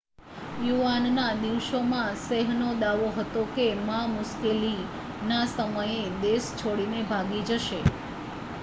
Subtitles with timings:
[0.59, 4.89] ચુનાવ ના દિવસોમાં શેહનો દાવો હતો કે મા મુશ્કેલી
[5.27, 7.79] ના સમયે દેશ છોડી ને ભાગી જશે